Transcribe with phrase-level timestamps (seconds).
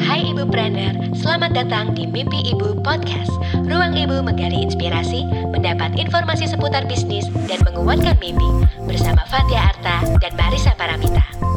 [0.00, 3.28] Hai Ibu Brander, selamat datang di Mimpi Ibu Podcast.
[3.68, 8.48] Ruang Ibu menggali inspirasi, mendapat informasi seputar bisnis, dan menguatkan mimpi.
[8.88, 11.53] Bersama Fatia Arta dan Marisa Paramita.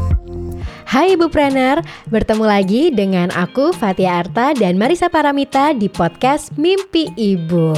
[0.88, 7.12] Hai Ibu Planner, bertemu lagi dengan aku Fatia Arta dan Marisa Paramita di podcast Mimpi
[7.12, 7.76] Ibu.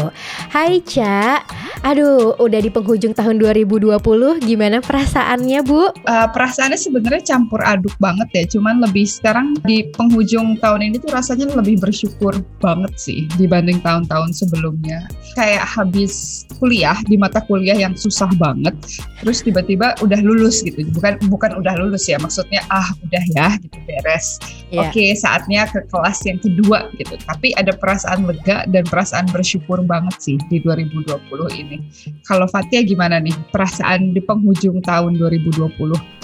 [0.54, 1.42] Hai Cak,
[1.80, 4.04] Aduh, udah di penghujung tahun 2020,
[4.44, 5.88] gimana perasaannya Bu?
[6.04, 11.16] Uh, perasaannya sebenarnya campur aduk banget ya, cuman lebih sekarang di penghujung tahun ini tuh
[11.16, 15.08] rasanya lebih bersyukur banget sih dibanding tahun-tahun sebelumnya.
[15.40, 18.76] Kayak habis kuliah di mata kuliah yang susah banget,
[19.24, 20.84] terus tiba-tiba udah lulus gitu.
[20.92, 24.42] Bukan bukan udah lulus ya, maksudnya ah udah ya gitu beres.
[24.70, 24.92] Yeah.
[24.92, 27.16] Oke, saatnya ke kelas yang kedua gitu.
[27.24, 31.08] Tapi ada perasaan lega dan perasaan bersyukur banget sih di 2020
[31.56, 31.78] ini ini.
[32.26, 35.70] Kalau Fatia gimana nih perasaan di penghujung tahun 2020?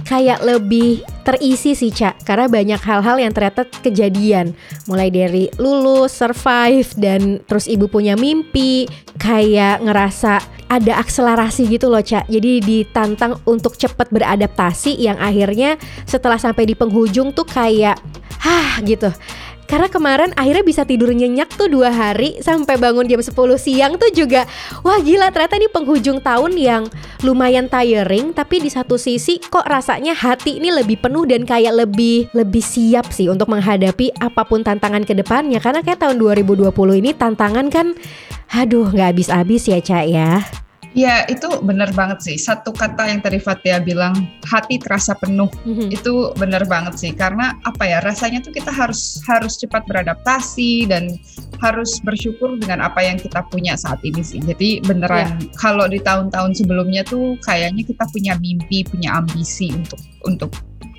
[0.06, 4.54] Kayak lebih terisi sih Cak, karena banyak hal-hal yang ternyata kejadian.
[4.86, 8.86] Mulai dari lulus, survive, dan terus ibu punya mimpi,
[9.18, 12.26] kayak ngerasa ada akselerasi gitu loh Cak.
[12.30, 15.78] Jadi ditantang untuk cepat beradaptasi yang akhirnya
[16.10, 18.00] setelah sampai di penghujung tuh kayak
[18.42, 19.10] hah gitu
[19.66, 24.10] karena kemarin akhirnya bisa tidur nyenyak tuh dua hari sampai bangun jam 10 siang tuh
[24.14, 24.46] juga
[24.86, 26.84] wah gila ternyata ini penghujung tahun yang
[27.26, 32.30] lumayan tiring tapi di satu sisi kok rasanya hati ini lebih penuh dan kayak lebih
[32.34, 36.72] lebih siap sih untuk menghadapi apa pun tantangan ke depannya karena kayak tahun 2020
[37.02, 37.98] ini tantangan kan
[38.54, 40.65] aduh nggak habis-habis ya Cak ya.
[40.96, 42.38] Ya itu benar banget sih.
[42.40, 44.16] Satu kata yang tadi Fatia bilang
[44.48, 45.92] hati terasa penuh mm-hmm.
[45.92, 47.12] itu benar banget sih.
[47.12, 51.20] Karena apa ya rasanya tuh kita harus harus cepat beradaptasi dan
[51.60, 54.40] harus bersyukur dengan apa yang kita punya saat ini sih.
[54.40, 55.52] Jadi beneran yeah.
[55.60, 60.52] kalau di tahun-tahun sebelumnya tuh kayaknya kita punya mimpi, punya ambisi untuk untuk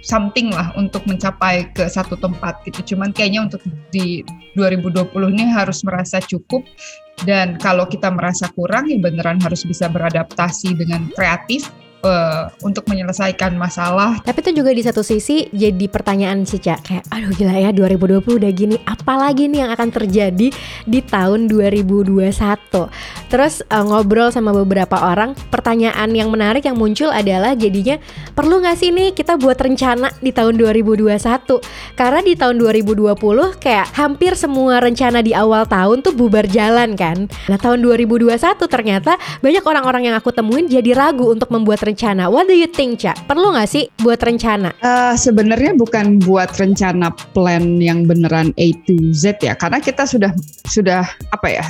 [0.06, 2.94] something lah untuk mencapai ke satu tempat gitu.
[2.94, 4.22] Cuman kayaknya untuk di
[4.54, 6.62] 2020 ini harus merasa cukup
[7.26, 11.66] dan kalau kita merasa kurang ya beneran harus bisa beradaptasi dengan kreatif
[12.02, 14.20] uh, untuk menyelesaikan masalah.
[14.24, 18.40] Tapi itu juga di satu sisi jadi pertanyaan sih Cak kayak aduh gila ya 2020
[18.42, 20.48] udah gini apalagi nih yang akan terjadi
[20.84, 22.26] di tahun 2021.
[23.30, 27.96] Terus uh, ngobrol sama beberapa orang, pertanyaan yang menarik yang muncul adalah jadinya
[28.34, 31.16] perlu nggak sih nih kita buat rencana di tahun 2021?
[31.96, 33.16] Karena di tahun 2020
[33.62, 37.26] kayak hampir semua rencana di awal tahun tuh bubar jalan kan.
[37.46, 38.32] Nah, tahun 2021
[38.66, 42.26] ternyata banyak orang-orang yang aku temuin jadi ragu untuk membuat rencana.
[42.26, 43.30] What do you think, Cak?
[43.30, 44.74] Perlu nggak sih buat rencana?
[44.82, 50.34] Uh, Sebenarnya bukan buat rencana plan yang beneran A to Z ya, karena kita sudah
[50.66, 51.64] sudah apa ya?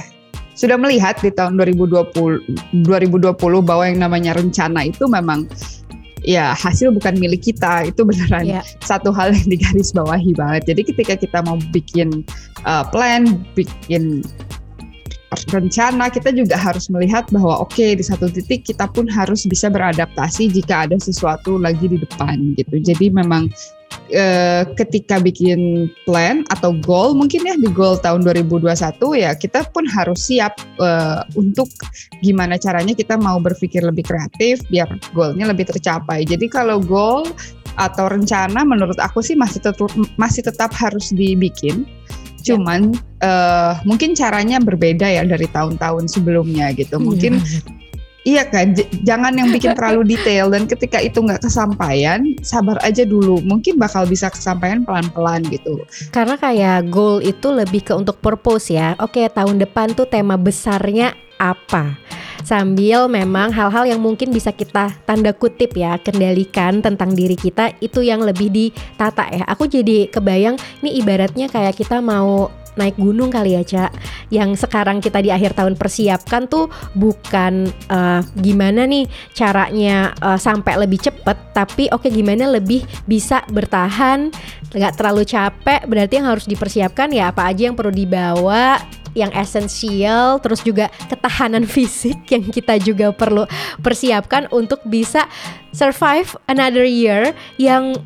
[0.57, 5.45] Sudah melihat di tahun 2020 2020 bahwa yang namanya rencana itu memang
[6.27, 8.65] ya hasil bukan milik kita itu beneran yeah.
[8.83, 12.27] satu hal yang digaris bawahi banget jadi ketika kita mau bikin
[12.67, 14.27] uh, plan bikin
[15.51, 19.67] rencana kita juga harus melihat bahwa oke okay, di satu titik kita pun harus bisa
[19.67, 22.79] beradaptasi jika ada sesuatu lagi di depan gitu.
[22.79, 23.51] Jadi memang
[24.15, 24.25] e,
[24.79, 28.71] ketika bikin plan atau goal mungkin ya di goal tahun 2021
[29.19, 30.89] ya kita pun harus siap e,
[31.35, 31.67] untuk
[32.23, 36.23] gimana caranya kita mau berpikir lebih kreatif biar goalnya lebih tercapai.
[36.23, 37.27] Jadi kalau goal
[37.77, 41.85] atau rencana menurut aku sih masih tetap masih tetap harus dibikin
[42.47, 42.95] Cuman
[43.27, 46.97] uh, mungkin caranya berbeda ya dari tahun-tahun sebelumnya gitu.
[46.97, 47.03] Iya.
[47.03, 47.33] Mungkin
[48.27, 53.07] Iya kan, J jangan yang bikin terlalu detail dan ketika itu nggak kesampaian, sabar aja
[53.07, 53.39] dulu.
[53.47, 55.79] Mungkin bakal bisa kesampaian pelan-pelan gitu.
[56.11, 58.99] Karena kayak goal itu lebih ke untuk purpose ya.
[58.99, 61.95] Oke, tahun depan tuh tema besarnya apa?
[62.43, 68.03] Sambil memang hal-hal yang mungkin bisa kita tanda kutip ya kendalikan tentang diri kita itu
[68.03, 69.45] yang lebih ditata ya.
[69.51, 73.91] Aku jadi kebayang nih ibaratnya kayak kita mau naik gunung kali ya Cak
[74.31, 80.77] yang sekarang kita di akhir tahun persiapkan tuh bukan uh, gimana nih caranya uh, sampai
[80.85, 84.31] lebih cepet tapi oke okay, gimana lebih bisa bertahan
[84.77, 88.77] nggak terlalu capek berarti yang harus dipersiapkan ya apa aja yang perlu dibawa
[89.17, 93.49] yang esensial terus juga ketahanan fisik yang kita juga perlu
[93.81, 95.25] persiapkan untuk bisa
[95.73, 97.97] survive another year yang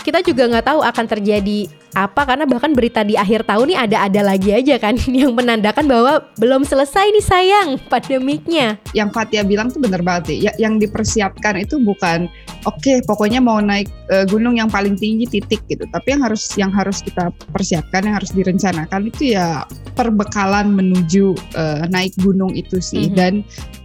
[0.00, 4.20] kita juga nggak tahu akan terjadi apa karena bahkan berita di akhir tahun nih ada-ada
[4.34, 8.76] lagi aja kan yang menandakan bahwa belum selesai nih sayang pandemiknya.
[8.92, 10.42] Yang Fatia bilang tuh bener banget.
[10.42, 12.26] Ya, yang dipersiapkan itu bukan
[12.66, 15.86] oke okay, pokoknya mau naik uh, gunung yang paling tinggi titik gitu.
[15.88, 19.62] Tapi yang harus yang harus kita persiapkan yang harus direncanakan itu ya
[19.94, 23.18] perbekalan menuju uh, naik gunung itu sih mm -hmm.
[23.18, 23.32] dan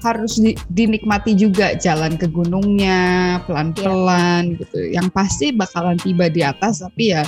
[0.01, 4.59] harus di, dinikmati juga jalan ke gunungnya pelan-pelan yeah.
[4.61, 4.79] gitu.
[4.94, 7.23] Yang pasti bakalan tiba di atas tapi ya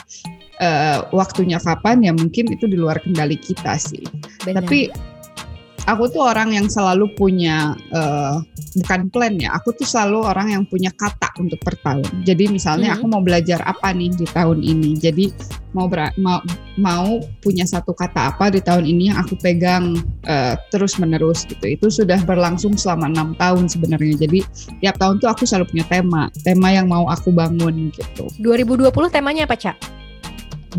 [0.61, 4.03] uh, waktunya kapan ya mungkin itu di luar kendali kita sih.
[4.45, 4.65] Benar.
[4.65, 4.89] Tapi
[5.89, 8.41] aku tuh orang yang selalu punya uh,
[8.77, 9.55] bukan plan ya.
[9.57, 12.07] Aku tuh selalu orang yang punya kata untuk per tahun.
[12.23, 12.95] Jadi misalnya hmm.
[12.99, 14.97] aku mau belajar apa nih di tahun ini.
[14.99, 15.31] Jadi
[15.71, 15.87] mau
[16.19, 16.43] mau
[16.75, 19.97] mau punya satu kata apa di tahun ini yang aku pegang
[20.27, 21.65] uh, terus menerus gitu.
[21.65, 24.27] Itu sudah berlangsung selama enam tahun sebenarnya.
[24.27, 24.39] Jadi
[24.83, 28.27] tiap tahun tuh aku selalu punya tema, tema yang mau aku bangun gitu.
[28.43, 29.77] 2020 temanya apa cak?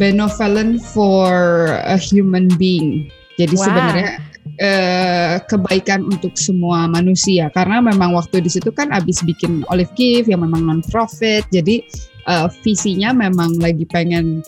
[0.01, 3.13] Benevolent for a human being.
[3.37, 3.65] Jadi wow.
[3.69, 7.49] sebenarnya eh, kebaikan untuk semua manusia.
[7.55, 11.81] Karena memang waktu di situ kan abis bikin Olive Gift yang memang non profit jadi
[12.29, 14.45] eh, visinya memang lagi pengen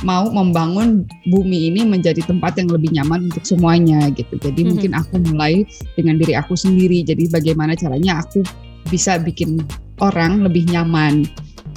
[0.00, 4.38] mau membangun bumi ini menjadi tempat yang lebih nyaman untuk semuanya gitu.
[4.40, 4.68] Jadi mm -hmm.
[4.72, 5.54] mungkin aku mulai
[5.98, 7.04] dengan diri aku sendiri.
[7.04, 8.40] Jadi bagaimana caranya aku
[8.88, 9.60] bisa bikin
[10.00, 11.28] orang lebih nyaman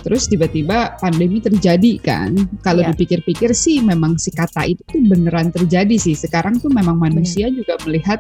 [0.04, 2.36] Terus tiba-tiba pandemi terjadi kan.
[2.60, 2.92] Kalau yeah.
[2.92, 6.14] dipikir-pikir sih memang si kata itu tuh beneran terjadi sih.
[6.14, 7.64] Sekarang tuh memang manusia Bener.
[7.64, 8.20] juga melihat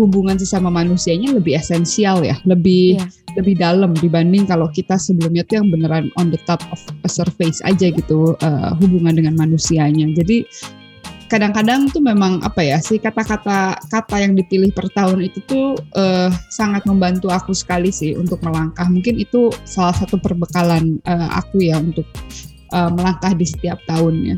[0.00, 3.10] hubungan sesama manusianya lebih esensial ya, lebih yeah.
[3.36, 7.60] lebih dalam dibanding kalau kita sebelumnya tuh yang beneran on the top of a surface
[7.62, 10.08] aja gitu uh, hubungan dengan manusianya.
[10.16, 10.48] Jadi
[11.28, 16.32] kadang-kadang tuh memang apa ya sih kata-kata kata yang dipilih per tahun itu tuh uh,
[16.48, 18.88] sangat membantu aku sekali sih untuk melangkah.
[18.88, 22.08] Mungkin itu salah satu perbekalan uh, aku ya untuk
[22.72, 24.34] uh, melangkah di setiap tahunnya.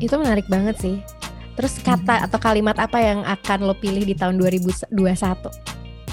[0.00, 0.96] Itu menarik banget sih.
[1.52, 2.26] Terus kata hmm.
[2.26, 4.88] atau kalimat apa yang akan lo pilih di tahun 2021?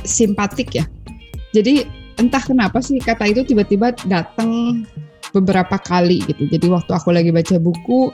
[0.04, 0.86] Simpatik ya.
[1.56, 1.88] Jadi
[2.19, 4.83] entah kenapa sih kata itu tiba-tiba datang
[5.31, 6.50] beberapa kali gitu.
[6.50, 8.10] Jadi waktu aku lagi baca buku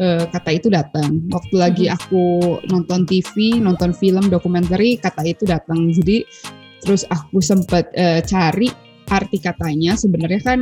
[0.00, 1.24] uh, kata itu datang.
[1.28, 1.98] Waktu lagi mm-hmm.
[2.00, 2.24] aku
[2.72, 5.92] nonton TV, nonton film dokumenter kata itu datang.
[5.92, 6.24] Jadi
[6.84, 8.68] terus aku sempat uh, cari
[9.12, 10.58] arti katanya sebenarnya kan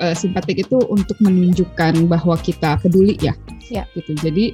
[0.00, 3.32] uh, simpatik itu untuk menunjukkan bahwa kita peduli ya.
[3.72, 3.88] Ya.
[3.96, 4.16] Gitu.
[4.20, 4.52] Jadi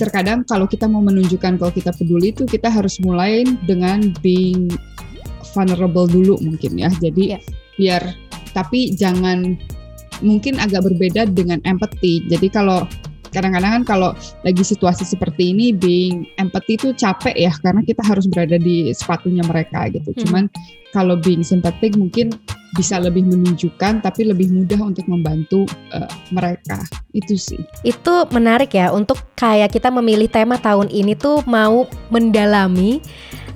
[0.00, 4.72] terkadang kalau kita mau menunjukkan kalau kita peduli itu kita harus mulai dengan being
[5.52, 6.88] vulnerable dulu mungkin ya.
[7.00, 7.40] Jadi ya.
[7.76, 8.02] biar
[8.52, 9.56] tapi jangan
[10.22, 12.22] mungkin agak berbeda dengan empathy.
[12.30, 12.86] Jadi kalau
[13.32, 14.10] kadang-kadang kan kalau
[14.44, 19.42] lagi situasi seperti ini being empathy itu capek ya karena kita harus berada di sepatunya
[19.42, 20.12] mereka gitu.
[20.12, 20.20] Hmm.
[20.22, 20.44] Cuman
[20.92, 22.36] kalau being sympathetic mungkin
[22.72, 26.80] bisa lebih menunjukkan tapi lebih mudah untuk membantu uh, mereka
[27.12, 27.60] itu sih.
[27.84, 33.00] Itu menarik ya untuk kayak kita memilih tema tahun ini tuh mau mendalami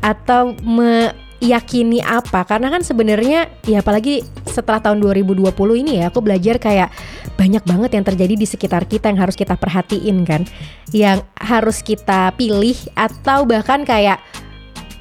[0.04, 2.44] atau me yakini apa?
[2.48, 5.52] Karena kan sebenarnya ya apalagi setelah tahun 2020
[5.84, 6.88] ini ya aku belajar kayak
[7.36, 10.42] banyak banget yang terjadi di sekitar kita yang harus kita perhatiin kan.
[10.90, 14.22] Yang harus kita pilih atau bahkan kayak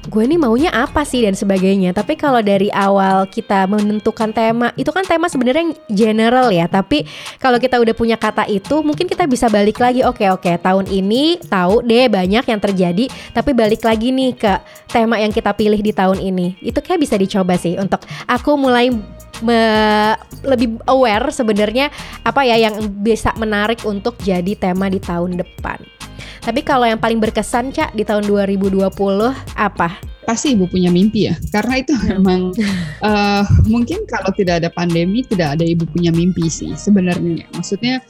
[0.06, 1.90] gue ini maunya apa sih dan sebagainya.
[1.90, 6.70] Tapi kalau dari awal kita menentukan tema, itu kan tema sebenarnya general ya.
[6.70, 7.06] Tapi
[7.42, 10.06] kalau kita udah punya kata itu, mungkin kita bisa balik lagi.
[10.06, 13.04] Oke oke, tahun ini tahu deh banyak yang terjadi,
[13.34, 14.52] tapi balik lagi nih ke
[14.90, 16.58] tema yang kita pilih di tahun ini.
[16.62, 18.94] Itu kayak bisa dicoba sih untuk aku mulai
[19.42, 19.60] me,
[20.46, 21.90] lebih aware sebenarnya
[22.22, 25.95] apa ya yang bisa menarik untuk jadi tema di tahun depan.
[26.42, 28.86] Tapi kalau yang paling berkesan Cak di tahun 2020
[29.56, 30.00] apa?
[30.26, 32.06] Pasti ibu punya mimpi ya, karena itu hmm.
[32.18, 32.50] memang
[32.98, 37.46] uh, mungkin kalau tidak ada pandemi tidak ada ibu punya mimpi sih sebenarnya.
[37.54, 38.02] Maksudnya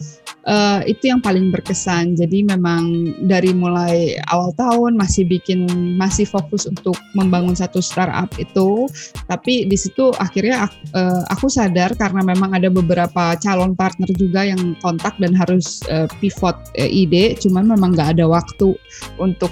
[0.46, 2.14] uh, itu yang paling berkesan.
[2.16, 5.66] Jadi memang dari mulai awal tahun masih bikin
[5.98, 8.86] masih fokus untuk membangun satu startup itu,
[9.26, 14.08] tapi di situ akhirnya aku, uh, eh, aku sadar karena memang ada beberapa calon partner
[14.14, 18.74] juga yang kontak dan harus uh, pivot uh, ide, cuman memang nggak ada waktu
[19.18, 19.50] untuk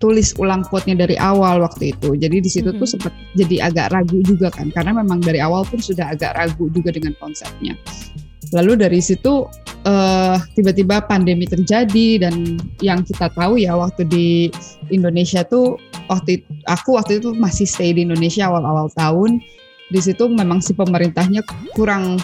[0.00, 2.16] tulis ulang quote-nya dari awal waktu itu.
[2.16, 2.80] Jadi di situ mm -hmm.
[2.80, 6.72] tuh sempat jadi agak ragu juga kan karena memang dari awal pun sudah agak ragu
[6.72, 7.76] juga dengan konsepnya.
[8.50, 9.46] Lalu dari situ
[9.86, 14.28] uh, tiba-tiba pandemi terjadi dan yang kita tahu ya waktu di
[14.90, 15.78] Indonesia tuh
[16.10, 19.38] waktu itu, aku waktu itu masih stay di Indonesia awal-awal tahun.
[19.90, 21.42] Di situ memang si pemerintahnya
[21.74, 22.22] kurang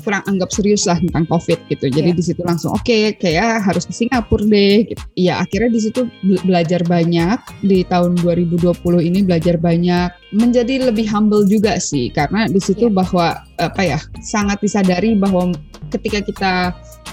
[0.00, 1.86] kurang anggap serius lah tentang COVID gitu.
[1.88, 2.18] Jadi yeah.
[2.18, 4.90] di situ langsung oke okay, kayak harus ke Singapura deh.
[4.90, 5.02] Gitu.
[5.16, 6.00] Ya akhirnya di situ
[6.44, 12.60] belajar banyak di tahun 2020 ini belajar banyak menjadi lebih humble juga sih karena di
[12.62, 12.96] situ yeah.
[12.96, 13.26] bahwa
[13.60, 15.52] apa ya sangat disadari bahwa
[15.90, 16.54] ketika kita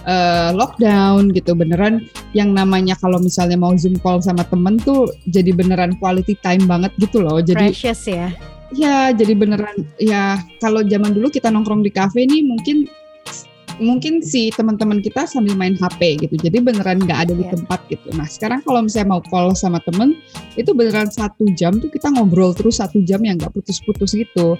[0.05, 2.05] uh, lockdown gitu beneran
[2.37, 6.93] yang namanya kalau misalnya mau zoom call sama temen tuh jadi beneran quality time banget
[7.01, 7.41] gitu loh.
[7.41, 8.31] Jadi precious ya
[8.75, 12.83] Ya, jadi beneran ya kalau zaman dulu kita nongkrong di kafe ini mungkin
[13.77, 16.35] mungkin si teman-teman kita sambil main HP gitu.
[16.35, 17.53] Jadi beneran nggak ada di Iya.
[17.53, 18.09] tempat gitu.
[18.17, 20.17] Nah sekarang kalau misalnya mau call sama temen
[20.57, 24.57] itu beneran satu jam tuh kita ngobrol terus satu jam yang nggak putus-putus gitu.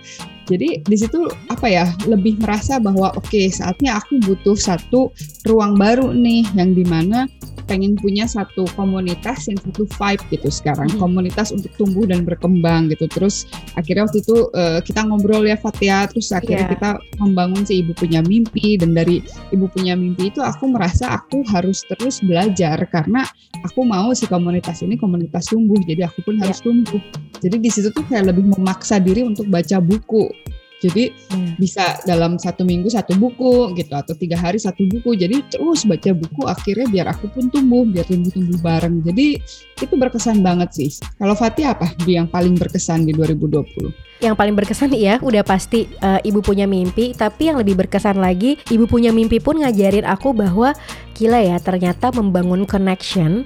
[0.47, 5.09] Jadi di situ apa ya lebih merasa bahwa oke saatnya aku butuh satu
[5.49, 7.25] ruang baru nih yang di mana
[7.67, 10.88] pengen punya satu komunitas yang satu vibe gitu sekarang.
[10.88, 11.00] Mhm.
[11.03, 13.05] komunitas untuk tumbuh dan berkembang gitu.
[13.12, 13.43] Terus
[13.75, 16.74] akhirnya waktu itu eh, kita ngobrol ya Fatia terus akhirnya Iya.
[16.74, 18.79] kita membangun si ibu punya mimpi.
[18.79, 19.19] Dan dari
[19.51, 22.79] ibu punya mimpi itu aku merasa aku harus terus belajar.
[22.88, 23.27] Karena
[23.62, 25.77] aku mau si komunitas ini komunitas tumbuh.
[25.83, 26.47] Jadi aku pun Iya.
[26.47, 27.01] harus tumbuh.
[27.43, 30.31] Jadi di situ tuh kayak lebih memaksa diri untuk baca buku
[30.77, 31.10] jadi
[31.57, 35.17] bisa dalam satu minggu satu buku gitu atau tiga hari satu buku.
[35.17, 39.01] Jadi terus baca buku akhirnya biar aku pun tumbuh biar tumbuh-tumbuh bareng.
[39.01, 39.41] Jadi
[39.77, 40.89] itu berkesan banget sih.
[41.17, 45.86] Kalau Fatih apa di yang paling berkesan di 2020 Yang paling berkesan ya udah pasti
[45.86, 50.34] eh, ibu punya mimpi, tapi yang lebih berkesan lagi ibu punya mimpi pun ngajarin aku
[50.34, 50.74] bahwa
[51.13, 53.46] gila ya ternyata membangun connection,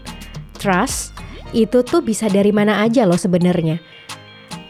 [0.56, 1.12] trust
[1.52, 3.91] itu tuh bisa dari mana aja loh sebenarnya.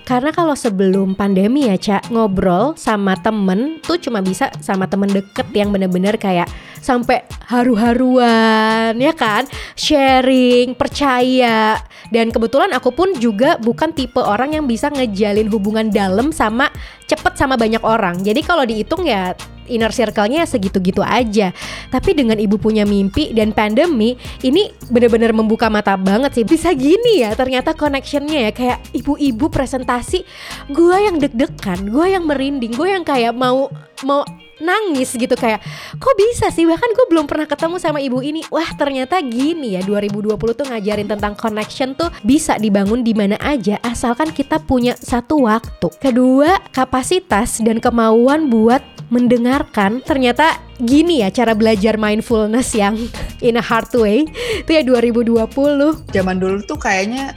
[0.02, 5.48] Karena kalau sebelum pandemi ya Cak ngobrol sama temen tuh cuma bisa sama temen deket
[5.54, 6.50] yang bener-bener kayak
[6.82, 9.46] sampai haru-haruan ya kan?
[9.78, 11.78] Sharing percaya.
[12.12, 16.68] Dan kebetulan aku pun juga bukan tipe orang yang bisa ngejalin hubungan dalam sama
[17.08, 18.20] cepet sama banyak orang.
[18.20, 19.32] Jadi kalau dihitung ya
[19.72, 21.56] inner circle-nya segitu-gitu aja.
[21.88, 26.44] Tapi dengan ibu punya mimpi dan pandemi ini bener-bener membuka mata banget sih.
[26.44, 28.52] Bisa gini ya ternyata connectionnya ya.
[28.52, 30.28] Kayak ibu-ibu presentasi
[30.68, 33.72] gue yang deg-degan gue yang merinding gue yang kayak mau
[34.04, 34.28] mau
[34.62, 35.60] nangis gitu kayak
[35.98, 36.64] kok bisa sih?
[36.64, 38.46] Bahkan gue belum pernah ketemu sama ibu ini.
[38.54, 43.82] Wah ternyata gini ya 2020 tuh ngajarin tentang connection tuh bisa dibangun di mana aja
[43.84, 45.90] asalkan kita punya satu waktu.
[45.98, 50.00] Kedua kapasitas dan kemauan buat mendengarkan.
[50.06, 52.96] Ternyata gini ya cara belajar mindfulness yang
[53.46, 54.26] in a hard way.
[54.64, 57.36] Itu ya 2020 zaman dulu tuh kayaknya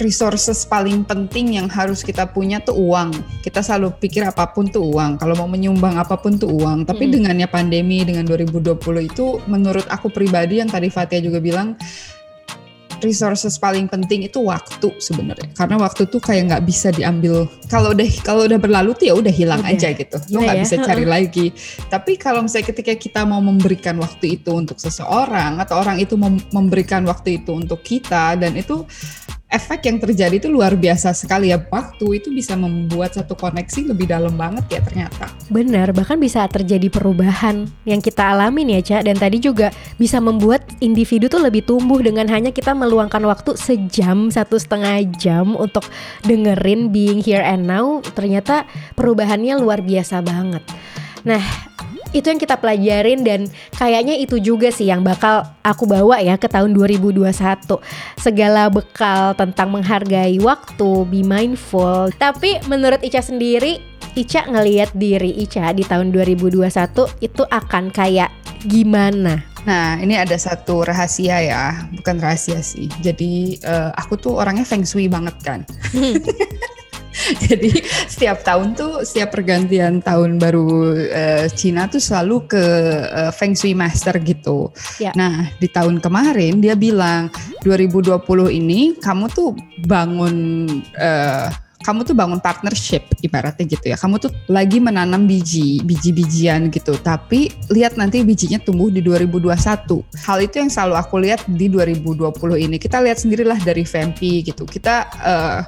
[0.00, 3.12] resources paling penting yang harus kita punya tuh uang.
[3.44, 5.20] Kita selalu pikir apa pun tuh uang.
[5.20, 6.88] Kalau mau menyumbang apa pun tuh uang.
[6.88, 7.12] Tapi Mm.
[7.12, 11.76] dengannya pandemi dengan 2020 itu menurut aku pribadi yang tadi Fatia juga bilang
[13.02, 15.50] resources paling penting itu waktu sebenarnya.
[15.58, 17.50] Karena waktu tuh kayak nggak bisa diambil.
[17.66, 19.74] Kalau udah kalau udah berlalu tuh ya udah hilang Udah.
[19.74, 20.16] aja gitu.
[20.30, 21.46] Lo Iya nggak ya, bisa cari lagi.
[21.90, 26.46] Tapi kalau misalnya ketika kita mau memberikan waktu itu untuk seseorang atau orang itu mem-
[26.54, 28.86] memberikan waktu itu untuk kita dan itu
[29.52, 31.60] efek yang terjadi itu luar biasa sekali ya.
[31.60, 35.28] Waktu itu bisa membuat satu koneksi lebih dalam banget ya ternyata.
[35.52, 38.98] Benar, bahkan bisa terjadi perubahan yang kita alamin ya, Ca.
[39.04, 39.68] Dan tadi juga
[40.00, 45.52] bisa membuat individu tuh lebih tumbuh dengan hanya kita meluangkan waktu sejam, satu setengah jam
[45.54, 45.84] untuk
[46.24, 48.00] dengerin Being Here and Now.
[48.16, 48.64] Ternyata
[48.96, 50.64] perubahannya luar biasa banget.
[51.22, 51.71] Nah,
[52.12, 53.40] itu yang kita pelajarin dan
[53.76, 57.32] kayaknya itu juga sih yang bakal aku bawa ya ke tahun 2021
[58.20, 62.12] segala bekal tentang menghargai waktu, be mindful.
[62.20, 63.80] Tapi menurut Ica sendiri,
[64.12, 66.68] Ica ngelihat diri Ica di tahun 2021
[67.24, 68.30] itu akan kayak
[68.68, 69.40] gimana?
[69.62, 72.90] Nah, ini ada satu rahasia ya, bukan rahasia sih.
[72.98, 75.60] Jadi eh, aku tuh orangnya feng shui banget kan.
[77.46, 77.70] Jadi
[78.08, 82.64] setiap tahun tuh setiap pergantian tahun baru eh, Cina tuh selalu ke
[83.04, 84.72] eh, Feng Shui Master gitu.
[84.98, 85.12] Ya.
[85.12, 87.28] Nah di tahun kemarin dia bilang
[87.64, 88.18] 2020
[88.50, 89.54] ini kamu tuh
[89.84, 90.66] bangun
[90.96, 91.48] eh,
[91.82, 93.98] kamu tuh bangun partnership ibaratnya gitu ya.
[93.98, 96.94] Kamu tuh lagi menanam biji, biji-bijian gitu.
[96.96, 99.50] Tapi lihat nanti bijinya tumbuh di 2021.
[100.22, 102.78] Hal itu yang selalu aku lihat di 2020 ini.
[102.78, 104.62] Kita lihat sendirilah dari VMP gitu.
[104.64, 105.60] Kita eh,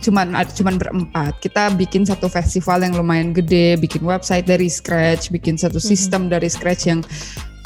[0.00, 1.38] cuman cuman berempat.
[1.40, 6.46] Kita bikin satu festival yang lumayan gede, bikin website dari scratch, bikin satu sistem dari
[6.46, 7.00] scratch yang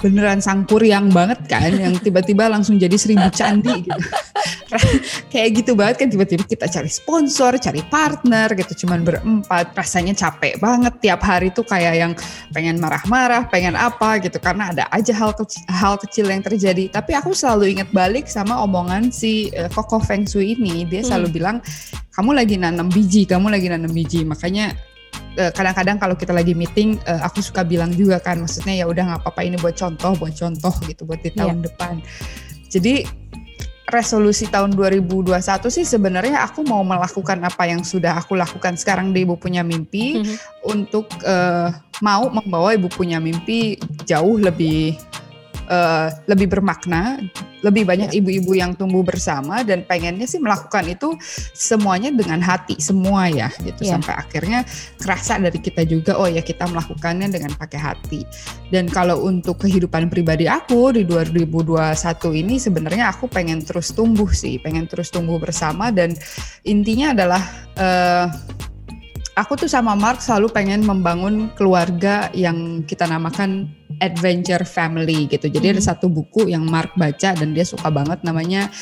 [0.01, 4.01] beneran sangkuriang banget kan, yang tiba-tiba langsung jadi seribu candi gitu.
[5.33, 9.75] Kayak gitu banget kan tiba-tiba kita cari sponsor, cari partner gitu, cuman berempat.
[9.77, 12.13] Rasanya capek banget tiap hari tuh kayak yang
[12.55, 16.91] pengen marah-marah, pengen apa gitu karena ada aja hal kecil, hal kecil yang terjadi.
[16.91, 21.43] Tapi aku selalu ingat balik sama omongan si uh, Koko Feng Shui ini, dia selalu
[21.43, 21.59] bilang
[22.15, 24.23] kamu lagi nanam biji, kamu lagi nanam biji.
[24.27, 24.75] Makanya
[25.37, 29.21] kadang-kadang kalau kita lagi meeting, eh, aku suka bilang juga kan, maksudnya ya udah nggak
[29.23, 32.03] apa-apa ini buat contoh, buat contoh gitu buat di tahun depan.
[32.71, 33.07] Jadi
[33.91, 35.35] resolusi tahun 2021
[35.67, 40.23] sih sebenarnya aku mau melakukan apa yang sudah aku lakukan sekarang di Ibu Punya Mimpi
[40.23, 40.37] Mhm.
[40.71, 43.75] untuk eh, mau membawa Ibu Punya Mimpi
[44.07, 44.95] jauh lebih
[45.71, 47.23] uh, lebih bermakna,
[47.63, 48.19] lebih banyak ya.
[48.19, 51.15] ibu-ibu yang tumbuh bersama dan pengennya sih melakukan itu
[51.55, 53.97] semuanya dengan hati semua ya gitu ya.
[53.97, 54.61] sampai akhirnya
[54.99, 58.21] kerasa dari kita juga oh ya kita melakukannya dengan pakai hati.
[58.69, 61.79] Dan kalau untuk kehidupan pribadi aku di 2021
[62.35, 66.13] ini sebenarnya aku pengen terus tumbuh sih, pengen terus tumbuh bersama dan
[66.67, 67.43] intinya adalah
[67.79, 68.27] uh,
[69.39, 75.47] aku tuh sama Mark selalu pengen membangun keluarga yang kita namakan adventure family gitu.
[75.47, 75.75] Jadi hmm.
[75.79, 78.73] ada satu buku yang Mark baca dan dia suka banget namanya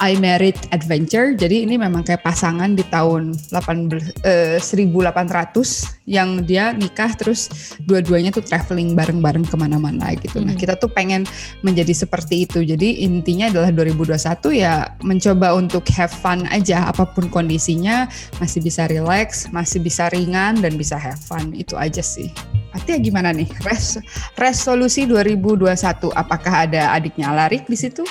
[0.00, 1.32] I Married Adventure.
[1.32, 7.50] Jadi ini memang kayak pasangan di tahun 18, eh, 1800 yang dia nikah terus
[7.82, 10.38] dua-duanya tuh traveling bareng-bareng ke mana-mana gitu.
[10.38, 10.48] Nah, hmm.
[10.52, 11.26] Nah kita tuh pengen
[11.66, 12.62] menjadi seperti itu.
[12.62, 18.06] Jadi intinya adalah 2021 ya mencoba untuk have fun aja apa pun kondisinya
[18.38, 22.30] masih bisa relax, masih bisa ringan dan bisa have fun itu aja sih.
[22.76, 23.48] Artinya gimana nih?
[23.64, 23.96] Res
[24.36, 28.04] resolusi 2021 apakah ada adiknya Alarik di situ?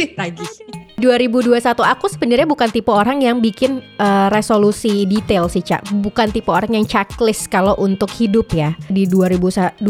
[0.20, 0.46] lagi.
[1.02, 5.90] 2021 aku sebenarnya bukan tipe orang yang bikin uh, resolusi detail sih Cak.
[5.98, 8.78] Bukan tipe orang yang checklist kalau untuk hidup ya.
[8.86, 9.82] Di 2021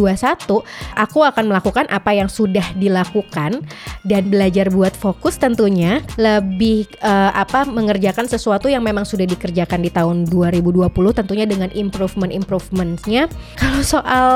[0.97, 3.61] aku akan melakukan apa yang sudah dilakukan
[4.07, 9.91] Dan belajar buat fokus tentunya Lebih uh, apa mengerjakan sesuatu yang memang sudah dikerjakan di
[9.93, 13.29] tahun 2020 Tentunya dengan improvement-improvementnya.
[13.61, 14.29] Kalau soal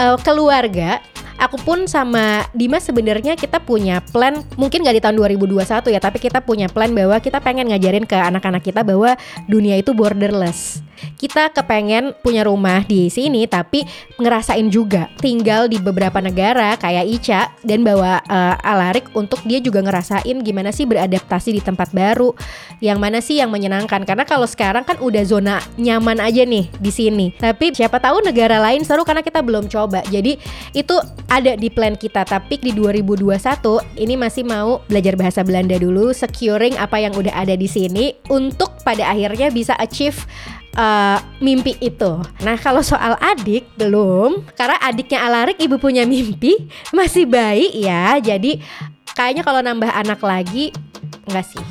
[0.00, 1.02] uh, keluarga
[1.42, 6.22] aku pun sama Dimas sebenarnya kita punya plan mungkin nggak di tahun 2021 ya tapi
[6.22, 9.18] kita punya plan bahwa kita pengen ngajarin ke anak-anak kita bahwa
[9.50, 10.78] dunia itu borderless
[11.16, 13.86] kita kepengen punya rumah di sini tapi
[14.18, 19.82] ngerasain juga tinggal di beberapa negara kayak Ica dan bawa uh, Alarik untuk dia juga
[19.82, 22.34] ngerasain gimana sih beradaptasi di tempat baru.
[22.82, 24.02] Yang mana sih yang menyenangkan?
[24.02, 27.26] Karena kalau sekarang kan udah zona nyaman aja nih di sini.
[27.38, 30.02] Tapi siapa tahu negara lain seru karena kita belum coba.
[30.10, 30.38] Jadi
[30.74, 30.94] itu
[31.30, 32.26] ada di plan kita.
[32.26, 33.22] Tapi di 2021
[34.02, 38.74] ini masih mau belajar bahasa Belanda dulu securing apa yang udah ada di sini untuk
[38.82, 40.26] pada akhirnya bisa achieve
[40.76, 42.20] uh, mimpi itu.
[42.44, 46.56] Nah kalau soal adik belum, karena adiknya Alarik ibu punya mimpi
[46.96, 48.18] masih baik ya.
[48.20, 48.60] Jadi
[49.12, 50.72] kayaknya kalau nambah anak lagi
[51.28, 51.66] enggak sih,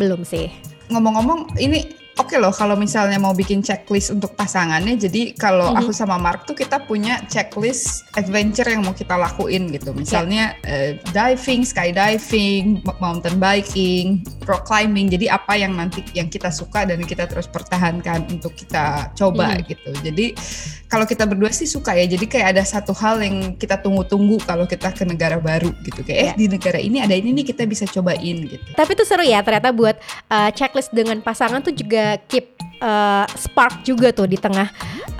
[0.00, 0.48] belum sih.
[0.90, 5.00] Ngomong-ngomong ini oke okay loh kalau misalnya mau bikin checklist untuk pasangannya.
[5.00, 5.80] Jadi kalau mm-hmm.
[5.80, 9.96] aku sama Mark tuh kita punya checklist adventure yang mau kita lakuin gitu.
[9.96, 10.92] Misalnya yeah.
[11.00, 15.08] uh, diving, skydiving, mountain biking, rock climbing.
[15.08, 19.64] Jadi apa yang nanti yang kita suka dan kita terus pertahankan untuk kita coba mm.
[19.64, 19.90] gitu.
[20.04, 20.26] Jadi
[20.90, 22.04] kalau kita berdua sih suka ya.
[22.04, 26.02] Jadi kayak ada satu hal yang kita tunggu-tunggu kalau kita ke negara baru gitu.
[26.04, 26.32] Kayak yeah.
[26.34, 28.68] eh di negara ini ada ini nih kita bisa cobain gitu.
[28.74, 29.96] Tapi itu seru ya ternyata buat
[30.28, 34.68] uh, checklist dengan pasangan tuh juga keep uh, spark juga tuh di tengah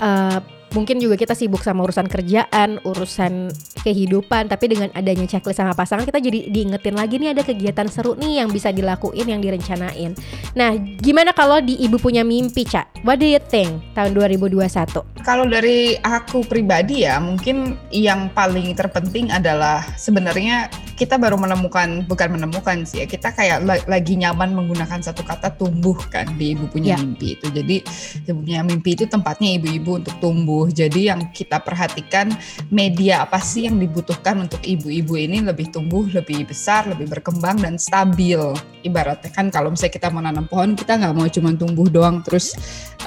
[0.01, 0.41] uh,
[0.75, 3.51] mungkin juga kita sibuk sama urusan kerjaan, urusan
[3.83, 8.15] kehidupan, tapi dengan adanya checklist sama pasangan kita jadi diingetin lagi nih ada kegiatan seru
[8.15, 10.15] nih yang bisa dilakuin, yang direncanain.
[10.55, 13.03] Nah, gimana kalau di ibu punya mimpi, Cak?
[13.03, 15.25] What do you think tahun 2021?
[15.27, 20.71] Kalau dari aku pribadi ya, mungkin yang paling terpenting adalah sebenarnya
[21.01, 25.97] kita baru menemukan bukan menemukan sih ya kita kayak lagi nyaman menggunakan satu kata tumbuh
[26.13, 27.01] kan di ibu punya yeah.
[27.01, 27.77] mimpi itu jadi
[28.29, 32.29] ibu punya mimpi itu tempatnya ibu-ibu untuk tumbuh jadi yang kita perhatikan
[32.69, 37.81] media apa sih yang dibutuhkan untuk ibu-ibu ini lebih tumbuh lebih besar lebih berkembang dan
[37.81, 38.37] stabil
[38.85, 42.53] ibaratnya kan kalau misalnya kita mau nanam pohon kita nggak mau cuma tumbuh doang terus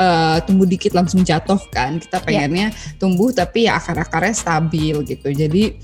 [0.02, 2.26] uh, tumbuh dikit langsung jatuh kan kita ya.
[2.26, 2.98] pengennya yeah.
[2.98, 5.78] tumbuh tapi ya akar-akarnya stabil gitu jadi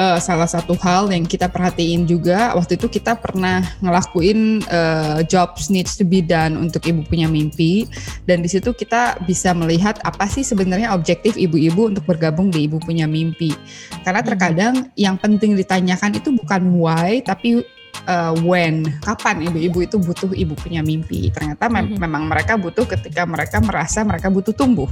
[0.00, 5.68] uh, salah satu hal yang kita perhatiin juga waktu itu kita pernah ngelakuin uh, jobs
[5.68, 7.84] needs to be done untuk ibu punya mimpi.
[8.24, 12.80] Dan di situ kita bisa melihat apa sih sebenarnya objektif ibu-ibu untuk bergabung di ibu
[12.80, 13.52] punya mimpi.
[14.00, 17.60] Karena terkadang yang penting ditanyakan itu bukan why tapi
[18.06, 21.28] uh, when kapan ibu-ibu itu butuh ibu punya mimpi.
[21.32, 21.98] Ternyata me mm-hmm.
[22.00, 24.88] memang mereka butuh ketika mereka merasa mereka butuh tumbuh.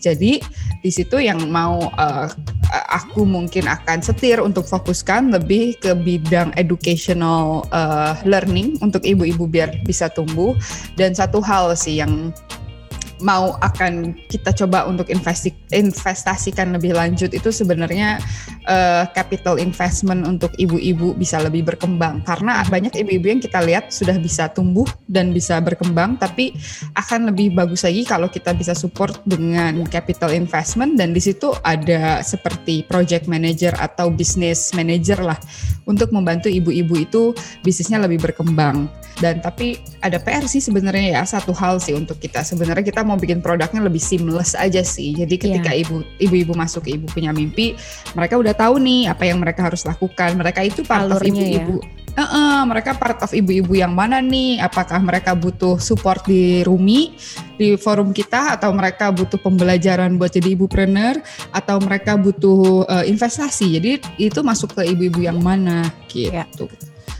[0.00, 0.40] Jadi
[0.80, 2.28] di situ yang mau uh,
[2.90, 9.82] aku mungkin akan setir untuk fokuskan lebih ke bidang educational uh, learning untuk ibu-ibu biar
[9.84, 10.54] bisa tumbuh.
[10.94, 12.30] Dan satu hal sih yang
[13.24, 18.20] mau akan kita coba untuk investi investasikan lebih lanjut itu sebenarnya
[18.68, 22.20] uh, capital investment untuk ibu-ibu bisa lebih berkembang.
[22.26, 26.52] Karena banyak ibu-ibu yang kita lihat sudah bisa tumbuh dan bisa berkembang tapi
[26.92, 31.00] akan lebih bagus lagi kalau kita bisa support dengan capital investment.
[31.00, 35.38] Dan di situ ada seperti project manager atau business manager lah
[35.88, 37.22] untuk membantu ibu-ibu itu
[37.64, 38.90] bisnisnya lebih berkembang.
[39.16, 42.44] Dan tapi ada PR sih sebenarnya ya satu hal sih untuk kita.
[42.44, 45.16] Sebenarnya kita mau bikin produknya lebih seamless aja sih.
[45.16, 45.82] Jadi ketika Iya.
[45.88, 47.74] ibu ibu-ibu masuk ke ibu punya mimpi,
[48.12, 50.36] mereka udah tahu nih apa yang mereka harus lakukan.
[50.36, 51.32] Mereka itu part of ya.
[51.32, 51.80] ibu-ibu.
[52.16, 54.56] Eh-eh, mereka part of ibu-ibu yang mana nih?
[54.64, 57.12] Apakah mereka butuh support di Rumi
[57.60, 61.20] di forum kita atau mereka butuh pembelajaran buat jadi ibupreneur
[61.52, 63.76] atau mereka butuh eh, investasi.
[63.76, 66.64] Jadi itu masuk ke ibu-ibu yang mana gitu.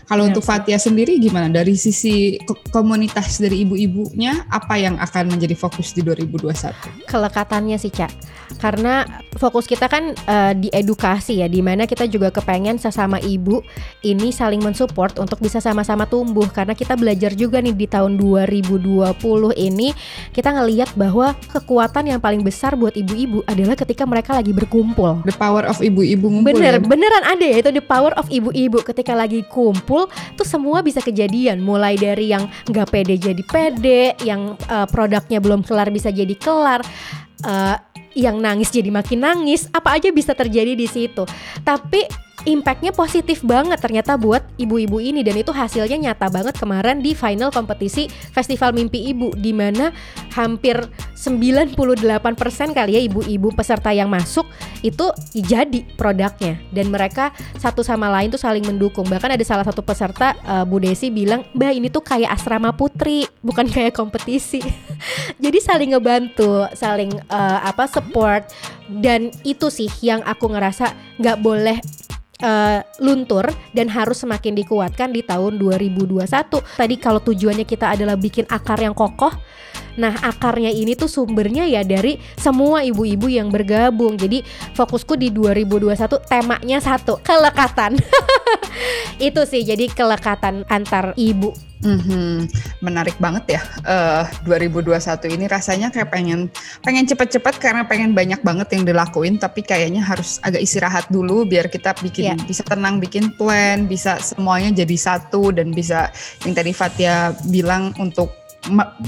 [0.07, 0.43] Kalau Ya, untuk.
[0.43, 6.01] Fatia sendiri gimana dari sisi ko- komunitas dari ibu-ibunya apa yang akan menjadi fokus di
[6.01, 7.07] 2021?
[7.07, 8.11] kelekatannya sih Cak
[8.57, 9.03] karena
[9.35, 13.59] fokus kita kan eh, di edukasi ya di mana kita juga kepengen sesama ibu
[14.01, 19.11] ini saling mensupport untuk bisa sama-sama tumbuh karena kita belajar juga nih di tahun 2020
[19.57, 19.91] ini
[20.31, 25.35] kita ngeliat bahwa kekuatan yang paling besar buat ibu-ibu adalah ketika mereka lagi berkumpul The
[25.35, 26.81] power of ibu-ibu ngumpul Bener, ya.
[26.81, 29.96] beneran ada ya itu the power of ibu-ibu ketika lagi kumpul
[30.37, 35.65] tuh semua bisa kejadian mulai dari yang nggak pede jadi pede, yang eh, produknya belum
[35.65, 36.85] kelar bisa jadi kelar,
[37.41, 37.77] eh,
[38.17, 41.25] yang nangis jadi makin nangis, apa aja bisa terjadi di situ.
[41.65, 45.27] Tapi impactnya positif banget ternyata buat ibu-ibu ini.
[45.27, 49.91] Dan itu hasilnya nyata banget kemarin di final kompetisi Festival Mimpi Ibu di mana
[50.33, 50.79] hampir
[51.19, 51.75] 98%
[52.71, 54.47] kali ya ibu-ibu peserta yang masuk
[54.87, 56.63] itu jadi produknya.
[56.71, 59.11] Dan mereka satu sama lain tuh saling mendukung.
[59.11, 63.27] Bahkan ada salah satu peserta eh, Bu Desi bilang mbak ini tuh kayak asrama putri
[63.43, 64.63] bukan kayak kompetisi.
[65.45, 68.47] Jadi saling ngebantu saling eh, apa support.
[68.87, 71.83] Dan itu sih yang aku ngerasa nggak boleh
[72.41, 76.27] eh, luntur dan harus semakin dikuatkan di tahun 2021
[76.77, 79.33] tadi kalau tujuannya kita adalah bikin akar yang kokoh
[79.97, 84.21] Nah akarnya ini tuh sumbernya ya dari semua ibu-ibu yang bergabung.
[84.21, 84.45] Jadi
[84.77, 87.97] fokusku di 2021 temanya satu Kelekatan.
[89.27, 92.49] Itu sih jadi kelekatan antar ibu Mhm,
[92.81, 93.63] Menarik banget ya.
[93.85, 96.49] Eh 2021 ini rasanya kayak pengen
[96.81, 101.69] pengen cepet-cepet karena pengen banyak banget yang dilakuin tapi kayaknya harus agak istirahat dulu biar
[101.69, 102.47] kita bikin Iya.
[102.49, 106.09] bisa tenang bikin plan, bisa semuanya jadi satu dan bisa
[106.49, 108.33] yang tadi Fatia bilang untuk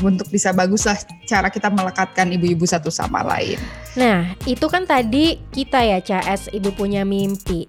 [0.07, 0.95] untuk bisa bagus lah
[1.27, 3.59] cara kita melekatkan ibu-ibu satu sama lain.
[3.99, 7.67] Nah, itu kan tadi kita ya CS ibu punya mimpi.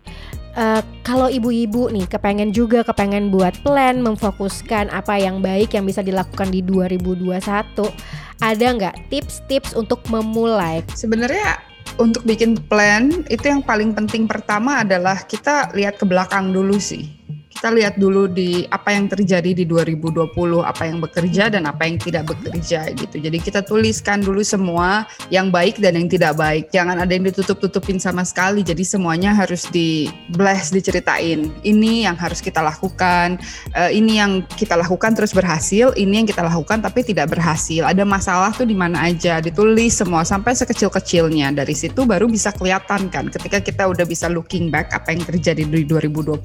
[0.57, 6.01] Eh, kalau ibu-ibu nih kepengen juga kepengen buat plan, memfokuskan apa yang baik yang bisa
[6.01, 7.93] dilakukan di 2021,
[8.41, 10.81] ada nggak tips-tips untuk memulai?
[10.97, 11.61] Sebenarnya
[12.01, 17.18] untuk bikin plan itu yang paling penting pertama adalah kita lihat ke belakang dulu sih.
[17.59, 20.31] Kita lihat dulu di apa yang terjadi di 2020,
[20.63, 23.19] apa yang bekerja dan apa yang tidak bekerja gitu.
[23.19, 26.71] Jadi kita tuliskan dulu semua yang baik dan yang tidak baik.
[26.71, 28.63] Jangan ada yang ditutup-tutupin sama sekali.
[28.63, 30.07] Jadi semuanya harus di
[30.39, 31.51] blast diceritain.
[31.59, 33.35] Ini yang harus kita lakukan,
[33.75, 37.83] eh, ini yang kita lakukan terus berhasil, ini yang kita lakukan tapi tidak berhasil.
[37.83, 41.51] Ada masalah tuh di mana aja, ditulis semua sampai sekecil-kecilnya.
[41.51, 43.27] Dari situ baru bisa kelihatan kan.
[43.27, 46.39] Ketika kita udah bisa looking back apa yang terjadi di 2020,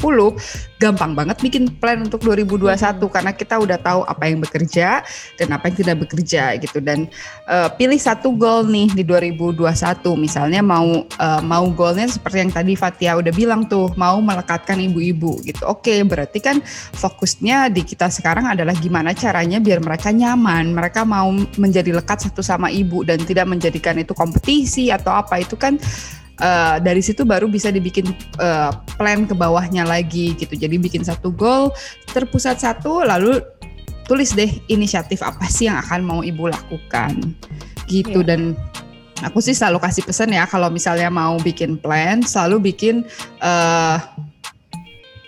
[0.83, 5.05] gampang banget bikin plan untuk 2021 karena kita udah tahu apa yang bekerja
[5.37, 6.81] dan apa yang tidak bekerja gitu.
[6.81, 7.13] Dan
[7.45, 9.69] eh, pilih satu goal nih di 2021.
[10.17, 15.45] Misalnya mau eh, mau goalnya seperti yang tadi Fatia udah bilang tuh, mau melekatkan ibu-ibu
[15.45, 15.69] gitu.
[15.69, 16.65] Oke, berarti kan
[16.97, 21.29] fokusnya di kita sekarang adalah gimana caranya biar mereka nyaman, mereka mau
[21.61, 25.77] menjadi lekat satu sama ibu dan tidak menjadikan itu kompetisi atau apa itu kan
[26.41, 28.09] eh, dari situ baru bisa dibikin
[28.41, 30.55] eh, plan ke bawahnya lagi gitu.
[30.55, 31.71] Jadi bikin satu goal
[32.11, 33.43] terpusat satu lalu
[34.05, 37.17] tulis deh inisiatif apa sih yang akan mau ibu lakukan
[37.89, 38.29] gitu Iya.
[38.37, 38.41] dan
[39.25, 43.05] aku sih selalu kasih pesan ya kalau misalnya mau bikin plan selalu bikin
[43.41, 43.99] eh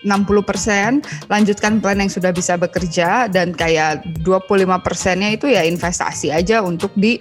[0.06, 6.62] 60% lanjutkan plan yang sudah bisa bekerja dan kayak 25 persennya itu ya investasi aja
[6.62, 7.18] untuk di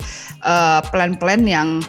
[0.93, 1.81] plan-plan yang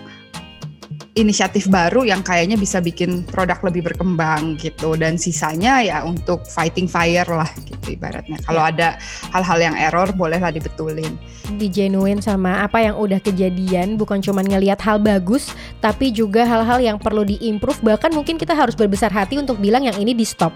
[1.17, 4.95] inisiatif baru yang kayaknya bisa bikin produk lebih berkembang gitu.
[4.95, 8.37] Dan sisanya ya untuk fighting fire lah gitu ibaratnya.
[8.45, 9.01] Kalau ada
[9.33, 11.17] hal-hal yang error bolehlah dibetulin.
[11.57, 15.51] Dijenuin sama apa yang udah kejadian, bukan cuma ngelihat hal bagus,
[15.81, 17.81] tapi juga hal-hal yang perlu diimprove.
[17.81, 20.53] Bahkan mungkin kita harus berbesar hati untuk bilang yang ini di stop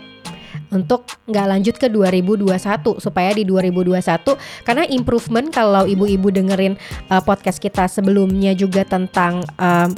[0.70, 6.79] untuk nggak lanjut ke 2021 supaya di 2021 karena improvement kalau ibu-ibu dengerin
[7.11, 9.90] uh, podcast kita sebelumnya juga tentang um,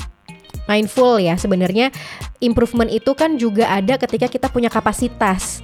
[0.70, 1.90] mindful ya sebenarnya
[2.38, 5.60] improvement itu kan juga ada ketika kita punya kapasitas.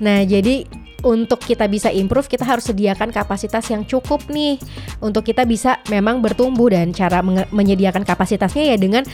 [0.00, 0.64] Nah, jadi
[1.00, 4.60] untuk kita bisa improve kita harus sediakan kapasitas yang cukup nih
[5.00, 9.04] untuk kita bisa memang bertumbuh dan cara menyediakan kapasitasnya ya dengan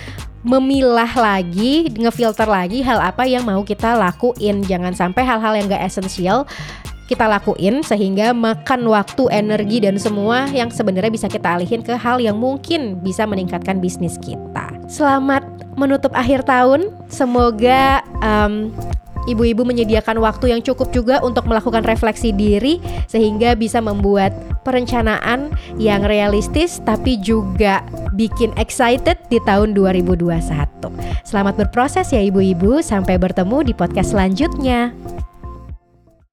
[0.47, 4.63] memilah lagi, ngefilter lagi hal apa yang mau kita lakuin.
[4.63, 6.47] Jangan sampai hal-hal yang gak esensial
[7.07, 12.19] kita lakuin sehingga makan waktu, energi dan semua yang sebenarnya bisa kita alihin ke hal
[12.19, 14.75] yang mungkin bisa meningkatkan bisnis kita.
[14.91, 15.47] Selamat
[15.79, 16.91] menutup akhir tahun.
[17.07, 18.75] Semoga um,
[19.31, 24.35] ibu-ibu menyediakan waktu yang cukup juga untuk melakukan refleksi diri sehingga bisa membuat
[24.67, 27.87] perencanaan yang realistis tapi juga
[28.19, 30.43] bikin excited di tahun 2021.
[31.23, 34.91] Selamat berproses ya ibu-ibu, sampai bertemu di podcast selanjutnya.